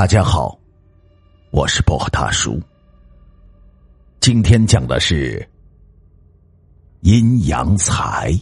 [0.00, 0.58] 大家好，
[1.50, 2.58] 我是薄荷大叔。
[4.18, 5.46] 今天讲的是
[7.02, 8.32] 阴阳财。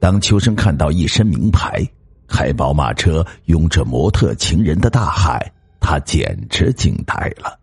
[0.00, 1.80] 当秋生看到一身名牌、
[2.26, 7.56] 开宝马车、拥着模特情人的大海，他简直惊呆了。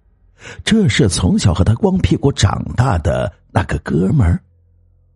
[0.63, 4.39] 这是从小和他光屁股长大的那个哥们儿，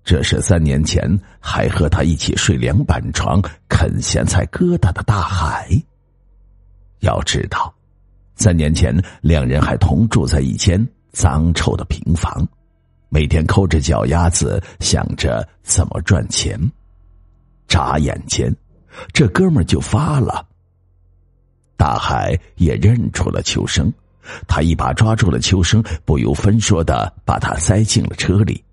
[0.04, 1.10] 这是三年前
[1.40, 5.82] 还和他一起睡凉板床、啃咸菜疙瘩的大海。
[7.00, 7.74] 要知道，
[8.36, 12.48] 三年前两人还同住在一间脏臭的平房，
[13.10, 16.60] 每天抠着脚丫子想着怎么赚钱。
[17.68, 18.56] 眨眼间，
[19.14, 20.46] 这哥们就发了。
[21.78, 23.94] 大海也认出了秋生，
[24.48, 28.64] 他一把抓住了秋生，不由分说的把他塞进了车里，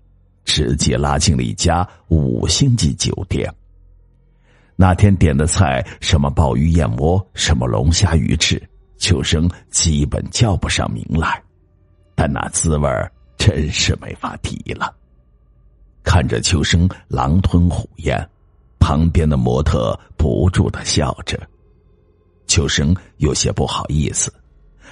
[0.43, 3.53] 直接拉进了一家五星级酒店。
[4.79, 8.61] 那天点的菜，什么鲍鱼燕窝，什么龙虾鱼翅，
[8.99, 11.41] 秋生基本叫不上名来，
[12.13, 12.87] 但那滋味
[13.37, 14.95] 真是没法提了。
[16.03, 18.23] 看着秋生狼吞虎咽，
[18.79, 21.41] 旁边的模特不住的笑着，
[22.45, 24.31] 秋生有些不好意思，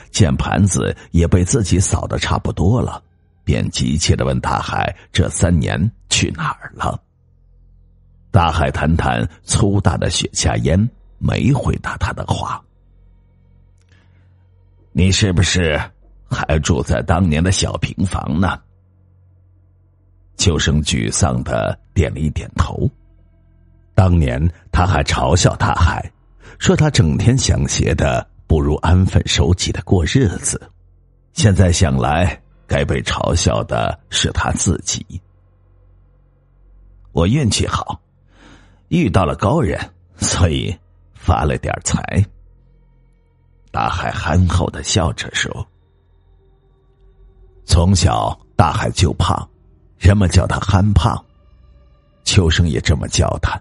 [0.10, 3.04] 见盘子也被自己扫的差不多了，
[3.44, 5.80] 便急切的问大海：“这三年
[6.10, 7.00] 去哪儿了？”
[8.36, 12.62] 大海谈谈粗大的雪茄烟，没回答他的话。
[14.92, 15.80] 你是不是
[16.30, 18.60] 还住在当年的小平房呢？
[20.36, 22.92] 秋生沮丧的点了一点头。
[23.94, 24.38] 当年
[24.70, 26.12] 他还嘲笑大海，
[26.60, 30.62] 说他整天想些的不如安分守己的过日子。
[31.32, 35.06] 现在想来，该被嘲笑的是他自己。
[37.14, 38.02] 我运气好。
[38.90, 39.80] 遇到了高人，
[40.18, 40.76] 所以
[41.14, 42.02] 发了点财。
[43.72, 45.68] 大海憨厚的笑着说
[47.66, 49.36] ：“从小大海就胖，
[49.98, 51.22] 人们叫他憨胖。
[52.24, 53.60] 秋生也这么叫他，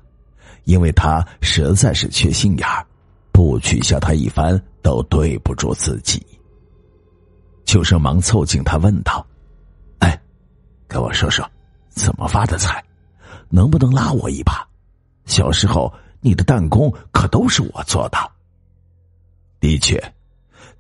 [0.65, 2.87] 因为他实在是缺心眼儿，
[3.33, 6.25] 不取笑他一番都对不住自己。”
[7.67, 9.27] 秋生忙凑近他问道
[9.99, 10.21] ：“哎，
[10.87, 11.45] 跟我说说，
[11.89, 12.85] 怎么发的财？
[13.49, 14.65] 能不能拉我一把？”
[15.27, 18.19] 小时候，你的弹弓可都是我做的。
[19.61, 19.99] 的确，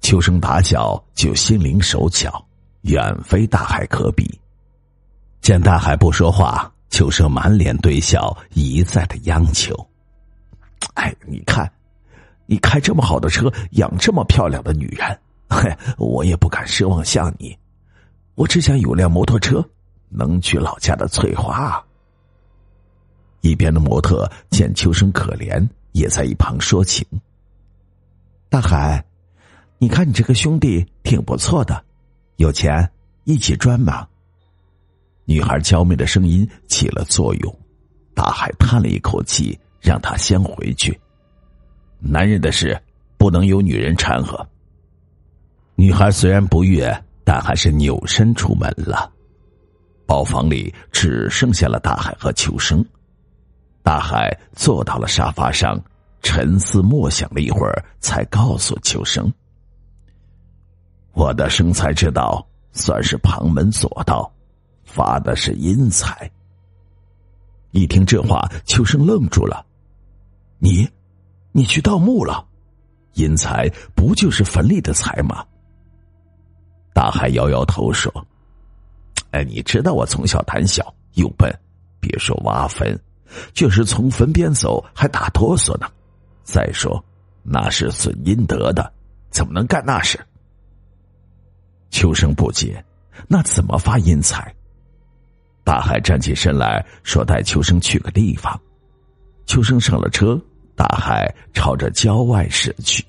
[0.01, 2.45] 秋生打小就心灵手巧，
[2.83, 4.39] 远非大海可比。
[5.41, 9.75] 见大海不说话，秋生满脸堆笑，一再的央求
[10.95, 11.71] ：“哎，你看，
[12.47, 15.19] 你开这么好的车，养这么漂亮的女人，
[15.49, 17.57] 嘿， 我也不敢奢望像你。
[18.35, 19.67] 我只想有辆摩托车，
[20.09, 21.83] 能娶老家的翠花。”
[23.45, 25.63] 一边的模特见秋生可怜，
[25.93, 27.07] 也在一旁说情
[28.49, 29.05] ：“大海，
[29.77, 31.85] 你看你这个兄弟挺不错的，
[32.37, 32.91] 有钱
[33.25, 34.09] 一起赚嘛。”
[35.29, 37.59] 女孩娇媚的声音起了作用，
[38.15, 40.99] 大海叹了一口气，让他先回去。
[41.99, 42.81] 男人的事
[43.19, 44.47] 不能由女人掺和。
[45.75, 46.91] 女孩虽然不悦，
[47.25, 49.13] 但还是扭身出门了。
[50.07, 52.83] 包房里只剩下了大海和秋生。
[53.85, 55.79] 大海坐到了沙发上，
[56.23, 59.31] 沉思默想了一会儿，才告诉秋生
[61.13, 64.33] ：“我的生财之道算是旁门左道，
[64.85, 66.29] 发的是阴财。”
[67.73, 69.63] 一听这话，秋生愣住了
[70.59, 70.89] ：“你，
[71.53, 72.43] 你去盗墓了？
[73.13, 75.45] 阴财不就是坟里的财吗？”
[76.95, 78.11] 大海摇摇头说
[79.33, 81.55] ：“哎，你知道我从小胆小又笨，
[82.01, 82.99] 别说挖坟。”
[83.53, 85.91] 就是从坟边走还打哆嗦呢，
[86.43, 87.03] 再说
[87.43, 88.93] 那是损阴德的，
[89.31, 90.19] 怎么能干那事？
[91.91, 92.85] 秋生不解，
[93.29, 94.55] 那怎么发阴财？
[95.63, 98.61] 大海站起身来说：“带秋生去个地方。”
[99.47, 100.41] 秋生上了车，
[100.75, 103.05] 大海朝着郊外驶去。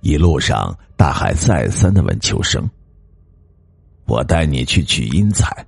[0.00, 2.68] 一路上，大海再三的问秋生
[4.06, 5.66] ：“我带你去取阴财，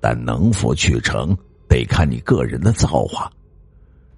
[0.00, 1.36] 但能否取成？”
[1.72, 3.32] 得看你个人的造化，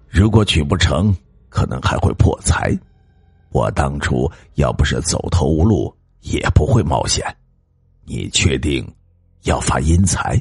[0.08, 1.14] 如果取不成，
[1.48, 2.76] 可能还会破财。
[3.50, 7.24] 我当初要不是走投无路，也不会冒险。
[8.04, 8.84] 你确定
[9.42, 10.36] 要发阴财？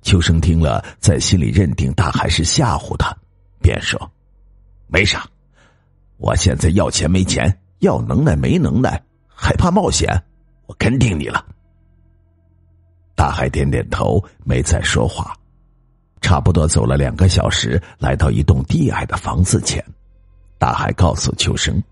[0.00, 3.14] 秋生听了，在心里认定大海是吓唬他，
[3.60, 4.10] 便说
[4.88, 5.28] ：“没啥，
[6.16, 10.08] 我现在要钱没钱，要能耐没能耐，还怕冒险？
[10.64, 11.44] 我跟定你了。”
[13.18, 15.34] 大海点点头，没再说话。
[16.20, 19.84] 差不多走了两个小时，来到一栋低矮的房子前，
[20.56, 21.82] 大海告诉秋生，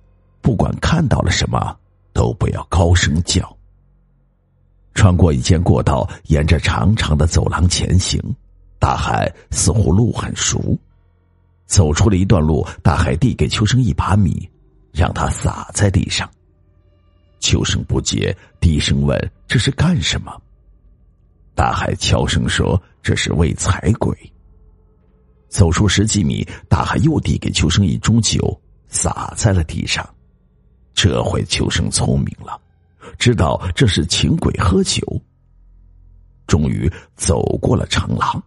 [0.40, 1.76] 不管看到了什么，
[2.12, 3.44] 都不要高声叫。
[4.94, 8.22] 穿过一间过道，沿着长长的走廊前行。
[8.78, 10.78] 大海似乎路很熟，
[11.66, 14.48] 走出了一段路，大海递给秋生一把米，
[14.92, 16.30] 让他撒在地上。
[17.40, 19.18] 秋生不解，低声问
[19.48, 20.32] ：“这是干什么？”
[21.56, 24.14] 大海悄声说：“这是喂财鬼。”
[25.48, 30.06] 走出十几米，大海又递给秋生一盅酒，洒在了地上。
[30.92, 32.60] 这回秋生聪明了。
[33.18, 35.00] 知道这是请鬼喝酒。
[36.46, 38.42] 终于走过了长廊，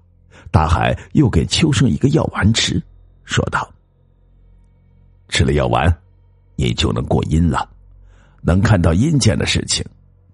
[0.52, 2.80] 大海又给秋生一个药丸吃，
[3.24, 3.68] 说道
[5.30, 5.92] ：“吃了药丸，
[6.56, 7.68] 你就能过阴了，
[8.42, 9.84] 能看到阴间的事情。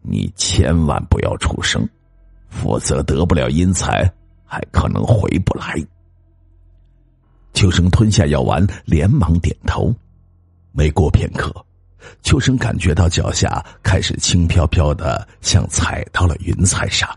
[0.01, 1.87] 你千万不要出声，
[2.61, 4.11] 否则得不了阴财，
[4.45, 5.75] 还可能回不来。”
[7.53, 9.93] 秋生吞下药丸，连忙点头。
[10.71, 11.53] 没过片刻。
[12.21, 17.09] 秋生感觉到脚下开始轻飘飘的，像踩到了云彩上。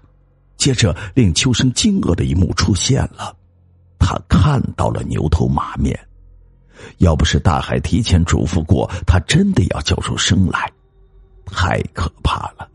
[0.57, 3.35] 接着，令秋生惊愕的一幕出现了，
[3.99, 5.99] 他看到了牛头马面。
[6.99, 10.71] 要不是大海提前嘱咐过，他真的要叫出声来。
[11.47, 12.68] 太可怕了！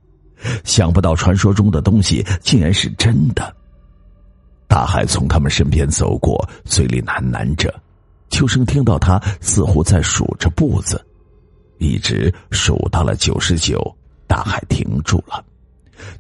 [0.64, 3.56] 想不到传说中的东西竟然是真的。
[4.68, 7.74] 大海从他们身边走过，嘴里喃喃着。
[8.30, 11.04] 秋生听到他似乎在数着步子。
[11.78, 13.80] 一直数到了九十九，
[14.26, 15.44] 大海停住了。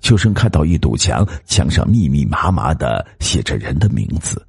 [0.01, 4.45] 秋生看到一堵墙，墙上密密麻麻的写着人的名字。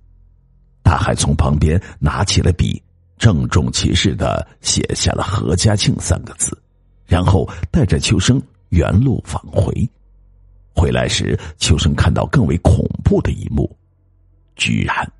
[0.82, 2.82] 大海从旁边拿起了笔，
[3.16, 6.56] 郑重其事的写下了“何家庆”三个字，
[7.06, 8.42] 然后带着秋生
[8.74, 9.88] 原路返回。
[10.74, 13.70] 回来时，秋生看到更为恐怖的一幕，
[14.56, 15.12] 居然，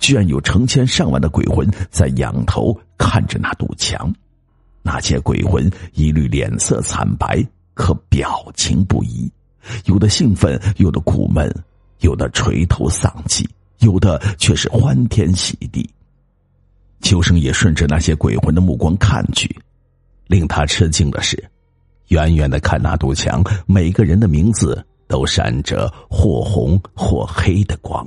[0.00, 4.10] 居然有成千上万的鬼魂在仰头看着那堵墙。
[4.82, 9.30] 那些鬼魂一律脸色惨白，可表情不一，
[9.84, 11.54] 有的兴奋，有的苦闷，
[12.00, 13.46] 有的垂头丧气，
[13.80, 15.88] 有的却是欢天喜地。
[17.02, 19.54] 秋生也顺着那些鬼魂的目光看去，
[20.26, 21.51] 令他吃惊的是，
[22.12, 28.06] 远远的看那堵墙，每个人的名字都闪着或红或黑的光。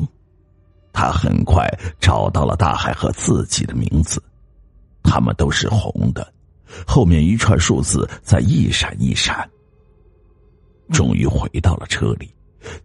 [0.93, 1.67] 他很快
[1.99, 4.21] 找到了大海和自己的名字，
[5.03, 6.31] 他们都是红的。
[6.85, 9.49] 后面一串数字在一闪一闪。
[10.91, 12.29] 终于回到了车里，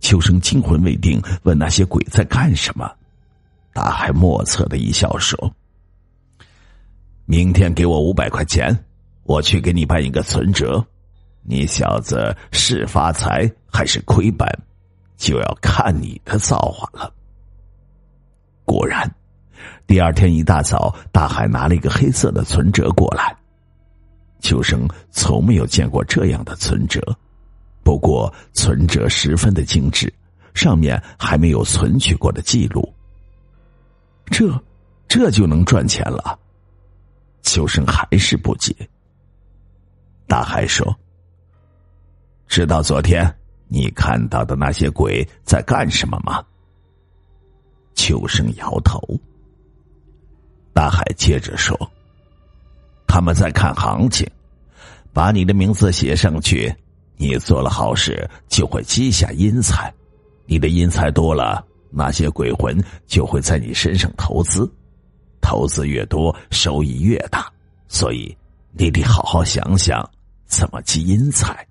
[0.00, 2.90] 秋生惊魂未定，问那些鬼在干什么。
[3.74, 5.54] 大海莫测的一笑说
[7.26, 8.76] ：“明天给我五百块钱，
[9.24, 10.84] 我去给你办一个存折。
[11.42, 14.46] 你小子是发财还是亏本，
[15.16, 17.12] 就要看你的造化了。”
[18.64, 19.12] 果然，
[19.86, 23.36] 第二天一大早，大海拿了一个黑色的存折过来。
[24.40, 27.00] 秋生从没有见过这样的存折，
[27.82, 30.12] 不过存折十分的精致，
[30.54, 32.90] 上面还没有存取过的记录。
[34.26, 34.48] 这，
[35.08, 36.38] 这就能赚钱了？
[37.42, 38.74] 秋生还是不解。
[40.28, 40.96] 大海说
[42.50, 43.32] ：“知道昨天
[43.68, 46.44] 你看到的那些鬼在干什么吗？”
[47.94, 49.00] 秋生摇头。
[50.74, 51.78] 大海接着说。
[53.06, 54.28] 他们在看行情，
[55.12, 56.74] 把你的名字写上去，
[57.16, 59.92] 你做了好事就会积下阴财，
[60.46, 64.68] 你的阴财多了，那些鬼魂就会在你身上投资，
[65.40, 67.48] 投资越多收益越大，
[67.88, 68.36] 所以
[68.72, 70.08] 你得好好想想
[70.46, 71.66] 怎么积阴财。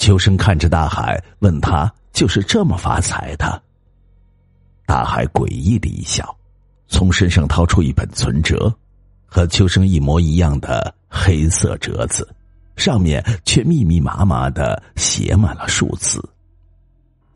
[0.00, 3.62] 秋生看着大海，问他就是这么发财的。
[4.86, 6.34] 大海诡异的一笑，
[6.88, 8.74] 从身上掏出一本存折。
[9.26, 12.26] 和秋生一模一样的黑色折子，
[12.76, 16.26] 上面却密密麻麻的写满了数字。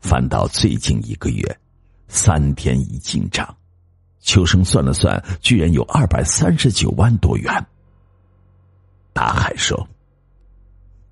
[0.01, 1.57] 翻到最近一个月，
[2.07, 3.47] 三天一进账，
[4.19, 7.65] 秋生算了算，居然有二百三十九万多元。
[9.13, 9.87] 大海说：“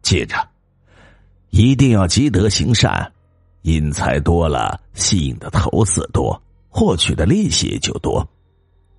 [0.02, 0.36] 接着，
[1.54, 3.14] 一定要积德行善，
[3.62, 8.28] 阴财多了，吸引的投资多，获取的利息就多。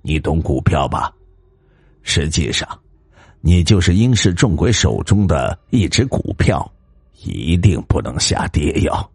[0.02, 1.12] 你懂股票吧？”
[2.02, 2.68] 实际上，
[3.40, 6.64] 你就是阴世众鬼手中的一只股票，
[7.25, 9.11] 一定不能下跌哟。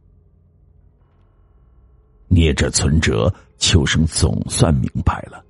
[2.27, 5.41] 捏着存折，秋生总算明白了，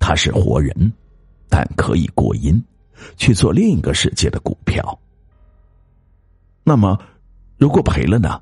[0.00, 0.92] 他是活人，
[1.48, 2.60] 但可以过阴，
[3.16, 4.98] 去做另一个世界的股票。
[6.70, 6.96] 那么，
[7.58, 8.40] 如果赔了呢？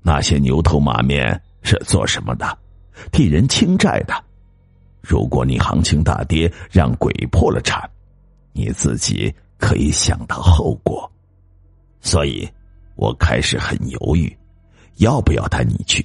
[0.00, 2.58] 那些牛头马面是做什么的？
[3.12, 4.24] 替人清债的。
[5.02, 7.78] 如果你行情大跌，让鬼破了产，
[8.54, 11.12] 你自己可以想到后果。
[12.00, 12.48] 所以，
[12.96, 14.34] 我开始很犹豫，
[14.96, 16.02] 要不要带你去。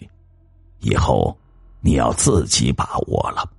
[0.82, 1.34] 以后，
[1.80, 3.50] 你要自己把握了。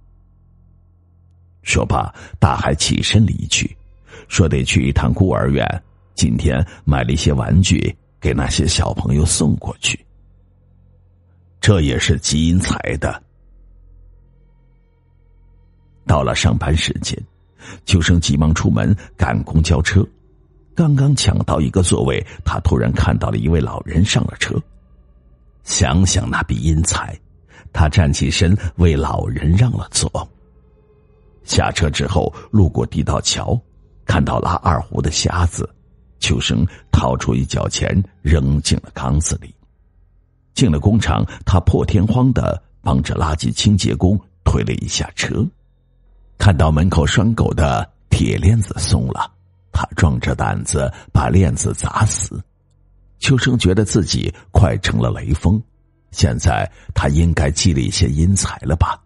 [1.63, 3.75] 说罢，大海起身离去，
[4.29, 5.67] 说得去一趟孤儿院，
[6.17, 10.05] 今天买了一些玩具给那些小朋友送过去。
[11.61, 13.23] 这也是积阴财的。
[16.07, 17.17] 到了上班时间，
[17.85, 20.07] 秋生急忙出门赶公交车，
[20.75, 24.55] 刚刚抢到一个座位，他突然看到了一位老人上了车。
[25.65, 27.19] 想想那笔阴财，
[27.73, 30.09] 他站起身为老人让了座。
[31.43, 33.61] 下车之后，路过地道桥，
[34.05, 35.69] 看到拉二胡的瞎子，
[36.19, 39.55] 秋生掏出一角钱扔进了缸子里。
[40.55, 45.47] 进了工厂，他破天荒的帮着垃圾清洁工推了一下车。
[46.39, 49.31] 看到门口拴狗的铁链子松了，
[49.73, 52.43] 他壮着胆子把链子砸死。
[53.19, 55.63] 秋生觉得自己快成了雷锋，
[56.11, 58.99] 现在他应该积了一些阴财了吧？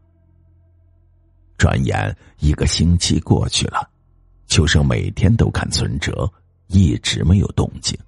[1.56, 3.88] 转眼一个星期过去了，
[4.46, 6.30] 秋生每天都看存折，
[6.70, 7.98] 一直没有动静。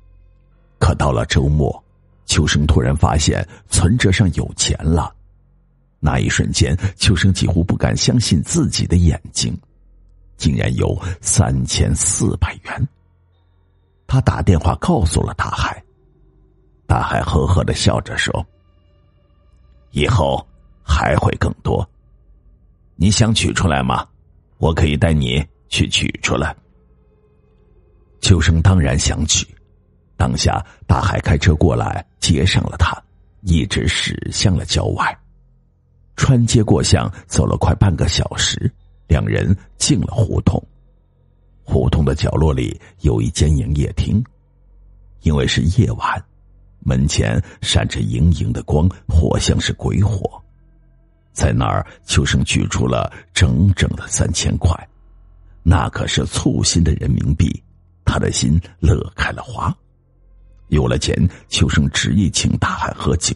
[0.78, 1.83] 可到了周末，
[2.26, 5.14] 秋生突然发现存折上有钱了。
[6.00, 9.57] 那一瞬间，秋生几乎不敢相信自己的眼睛，
[10.37, 12.88] 竟然有三千四百元。
[14.07, 15.83] 他打电话告诉了大海，
[16.87, 18.45] 大海呵呵的笑着说
[19.92, 20.45] ：“以后
[20.83, 21.88] 还会更多。
[22.97, 24.07] 你想取出来吗？
[24.59, 26.54] 我可以带你去取出来。”
[28.23, 29.45] 秋生当然想取，
[30.17, 32.97] 当下大海开车过来接上了他，
[33.43, 35.19] 一直驶向了郊外。
[36.14, 38.73] 穿街过巷，走了快半个小时，
[39.09, 40.62] 两人进了胡同。
[41.64, 44.25] 胡同的角落里有一间营业厅，
[45.23, 46.25] 因为是夜晚，
[46.79, 50.41] 门前闪着莹莹的光，活像是鬼火。
[51.33, 54.76] 在那儿，秋生取出了整整的三千块，
[55.64, 57.61] 那可是簇新的人民币，
[58.04, 59.75] 他的心乐开了花。
[60.68, 61.14] 有了钱，
[61.49, 63.35] 秋生执意请大海喝酒。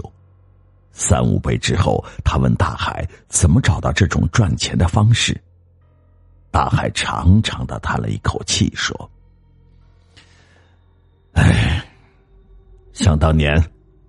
[0.92, 5.38] 三五杯之后，他问大海怎么找到这种赚钱的方式。
[6.50, 9.11] 大海长长的叹了一口气，说
[11.37, 11.87] ：“哎，
[12.94, 13.62] 想当年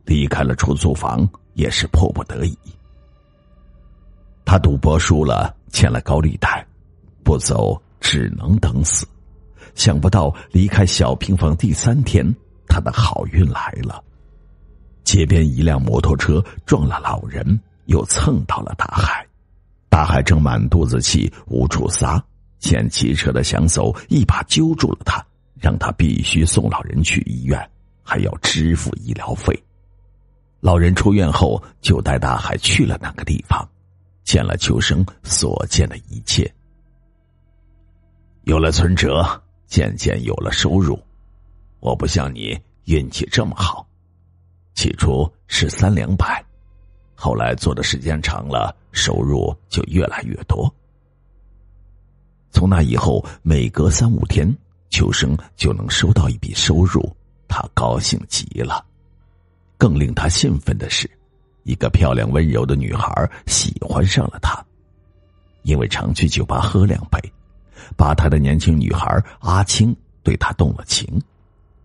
[0.06, 2.58] 离开了出租房也是迫不得已。
[4.46, 6.66] 他赌博输了，欠了高利贷，
[7.22, 9.06] 不走只能等死。
[9.78, 12.26] 想不到离开小平房第三天，
[12.68, 14.04] 他的好运来了。”
[15.06, 19.26] 街边一辆摩托车撞了老人，又蹭到了大海。
[19.88, 22.22] 大海正满肚子气无处撒，
[22.60, 25.26] 见骑车的想走，一把揪住了他，
[25.62, 27.58] 让他必须送老人去医院，
[28.04, 29.58] 还要支付医疗费。
[30.60, 33.66] 老人出院后，就带大海去了那个地方，
[34.24, 36.52] 见了秋生所见的一切。
[38.44, 39.26] 有了存折，
[39.68, 41.00] 渐渐有了收入。
[41.80, 43.86] 我不像你运气这么好。
[44.74, 46.44] 起初是三两百，
[47.16, 50.74] 后来做的时间长了，收入就越来越多。
[52.52, 54.52] 从那以后，每隔三五天，
[54.90, 57.16] 秋生就能收到一笔收入，
[57.48, 58.84] 他高兴极了。
[59.78, 61.10] 更令他兴奋的是，
[61.64, 64.64] 一个漂亮温柔的女孩喜欢上了他，
[65.64, 67.20] 因为常去酒吧喝两杯，
[67.96, 71.22] 八台的年轻女孩阿青对他动了情。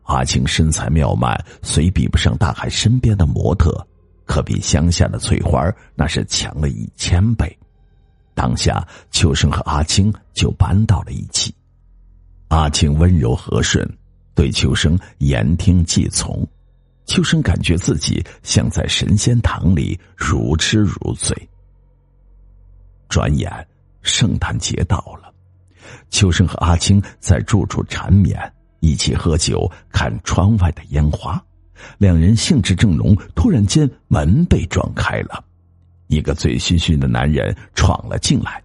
[0.04, 3.86] 阿青身材妙曼，虽比不上大海身边的模特，
[4.24, 7.56] 可比乡下的翠花那是强了一千倍。
[8.34, 11.54] 当下，秋生和阿青就搬到了一起。
[12.48, 13.88] 阿青温柔和顺，
[14.34, 16.46] 对秋生言听计从，
[17.06, 21.34] 秋生感觉自己像在神仙堂里如痴如醉。
[23.08, 23.50] 转眼，
[24.02, 25.31] 圣诞节到了，
[26.10, 28.38] 秋生和阿青在住处缠绵。
[28.80, 31.40] 一起喝酒，看窗外的烟花，
[31.98, 35.44] 两人兴致正浓，突然间门被撞开了，
[36.08, 38.60] 一个醉醺醺的男人闯了进来。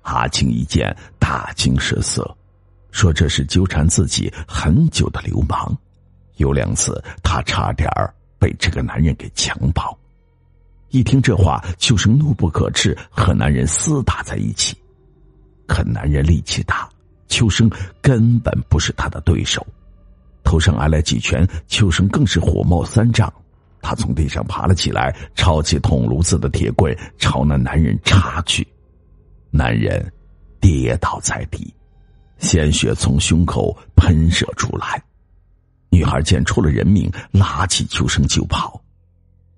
[0.00, 2.34] 阿青一见，大惊失色，
[2.90, 5.76] 说这是纠缠自己很久的流氓，
[6.36, 9.94] 有两次他差点儿被这个男人给强暴。
[10.88, 14.74] 一听这话，秋生怒不可遏，和男人厮打在一起，
[15.70, 16.88] 可男人力气大。
[17.28, 17.70] 秋生
[18.02, 19.64] 根本不是他的对手，
[20.42, 23.32] 头上挨了几拳，秋生更是火冒三丈。
[23.80, 28.66] 他从地上爬了起来，抄起捅炉子的铁棍，朝那男人插去。
[29.52, 30.12] 男人
[30.60, 31.72] 跌倒在地，
[32.38, 35.00] 鲜血从胸口喷射出来。
[35.88, 38.82] 女孩见出了人命，拉起秋生就跑。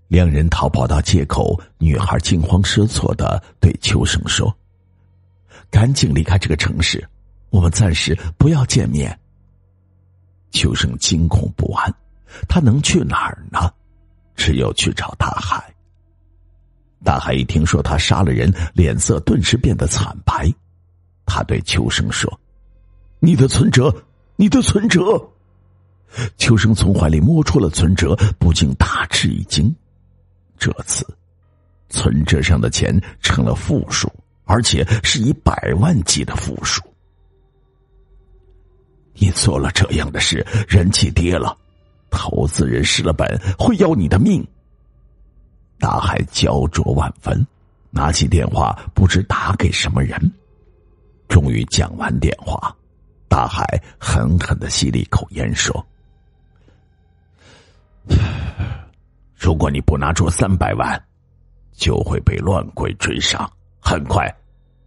[0.09, 4.55] 两人逃跑到街口，女孩惊慌失措的对秋生说
[5.73, 7.03] ：“赶紧离开这个城市，
[7.51, 9.19] 我们暂时不要见面。”
[10.53, 11.93] 秋生惊恐不安，
[12.47, 13.73] 他能去哪儿呢？
[14.37, 15.75] 只有去找大海。
[17.03, 20.53] 大海一听说他杀了人，脸色顿时变得惨白。
[21.25, 22.31] 他对秋生说
[23.19, 23.93] ：“你的存折，
[24.37, 25.01] 你的存折。”
[26.37, 29.75] 秋生从怀里摸出了存折，不禁大吃一惊。
[30.59, 31.07] 这次，
[31.89, 34.13] 存折上的钱成了负数，
[34.45, 36.83] 而且是以百万计的负数。
[39.15, 41.57] 你做了这样的事，人气跌了，
[42.11, 44.47] 投资人失了本，会要你的命。
[45.79, 47.47] 大海焦灼万分，
[47.91, 50.19] 拿起电话，不知打给什么人。
[51.29, 52.75] 终于讲完电话，
[53.29, 53.65] 大海
[53.99, 55.85] 狠狠的吸了一口烟，说
[59.35, 61.03] ：“如果你不拿出三百万，
[61.73, 63.51] 就会被乱鬼追上，
[63.83, 64.33] 很快，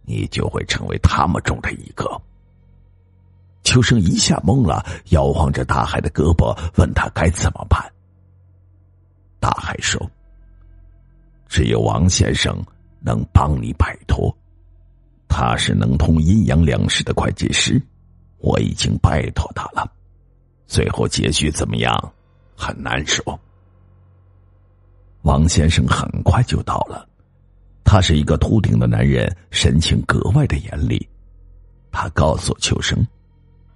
[0.02, 2.20] 你就会成为他们中的一个。”
[3.62, 7.80] 秋生一下懵了，摇晃着大海的胳膊，问他该怎么办。
[9.38, 10.00] 大海说。
[11.48, 12.60] 只有王先生
[13.00, 14.36] 能帮你摆脱，
[15.28, 17.80] 他是能通阴阳两事的会计师，
[18.38, 19.88] 我已经拜托他了。
[20.66, 22.12] 最后结局怎么样，
[22.56, 23.38] 很难说。
[25.22, 27.08] 王先生很快就到了，
[27.86, 31.08] 他是一个秃顶的男人，神情格外的严厉。
[31.92, 32.98] 他告诉秋生，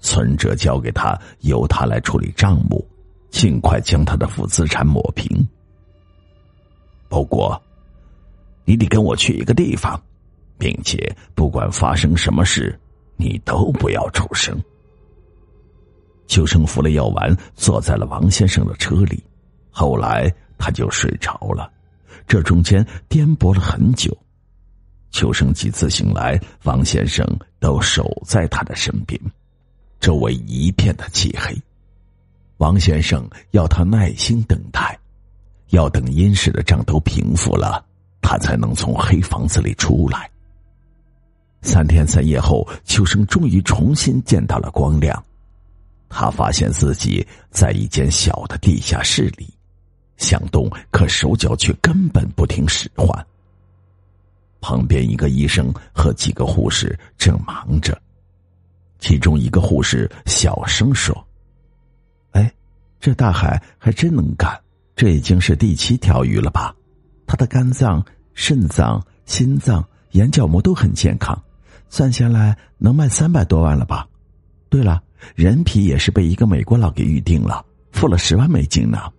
[0.01, 2.85] 存折交给他，由他来处理账目，
[3.31, 5.49] 尽快将他的负资产抹平。
[7.09, 7.59] 不过，
[8.65, 9.99] 你得跟我去一个地方，
[10.59, 12.79] 并且不管发生什么事，
[13.17, 14.61] 你都不要出声。
[16.27, 19.23] 秋生服了药丸，坐在了王先生的车里，
[19.71, 21.73] 后来他就睡着了。
[22.27, 24.17] 这中间颠簸了很久。
[25.11, 27.27] 秋生几次醒来，王先生
[27.59, 29.21] 都守在他的身边，
[29.99, 31.57] 周围一片的漆黑。
[32.59, 34.99] 王先生要他耐心等待。
[35.71, 37.87] 要等阴湿的账都平复了，
[38.21, 40.29] 他才能从黑房子里出来。
[41.63, 45.25] 三天三夜后，秋生终于重新见到了光亮。
[46.09, 49.47] 他发现自己在一间小的地下室里，
[50.21, 53.27] 想动，可手脚却根本不听使唤。
[54.61, 57.99] 旁边一个医生和几个护士正忙着，
[58.99, 61.27] 其中一个护士小声说
[62.33, 62.53] ：“哎，
[63.01, 64.57] 这大海还真能干。”
[64.95, 66.75] 这已经是第七条鱼了吧？
[67.27, 68.05] 他的肝脏、
[68.35, 71.43] 肾脏、心脏、眼角膜都很健康，
[71.89, 74.07] 算下来能卖三百多万了吧？
[74.69, 75.03] 对了，
[75.35, 79.11] 人皮也是被一个美国佬给预定了，付了十万美金呢。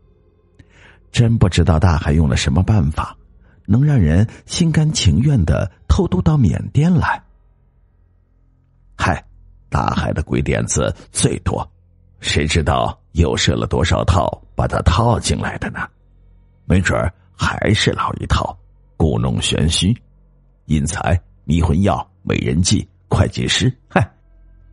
[1.11, 3.15] 真不知道大海用了什么办法，
[3.65, 7.21] 能让人心甘情愿的偷渡到缅甸来。
[8.97, 9.23] 嗨，
[9.69, 11.69] 大海的鬼点子最多，
[12.19, 14.41] 谁知道又设了多少套？
[14.53, 15.79] 把他套进来的呢，
[16.65, 18.55] 没准儿还是老一套，
[18.95, 19.95] 故弄玄虚，
[20.65, 24.07] 阴财、迷魂药、美人计、会计师，嗨，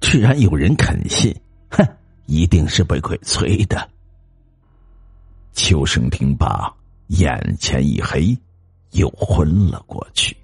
[0.00, 1.34] 居然有人肯信，
[1.70, 1.82] 哼，
[2.26, 3.88] 一定是被鬼催的。
[5.60, 6.72] 秋生听罢，
[7.08, 8.38] 眼前一黑，
[8.92, 10.36] 又昏了过去。